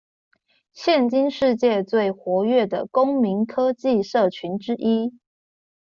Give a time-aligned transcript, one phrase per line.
[0.73, 5.19] 現今世界最活躍的公民科技社群之一